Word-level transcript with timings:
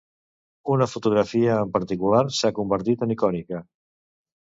Una 0.75 0.87
fotografia 0.93 1.59
en 1.67 1.75
particular 1.77 2.25
s'ha 2.41 2.53
convertit 2.63 3.09
en 3.09 3.19
icònica. 3.21 3.65